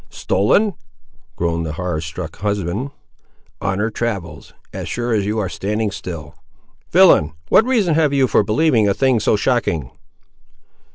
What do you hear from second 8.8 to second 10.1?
a thing so shocking?"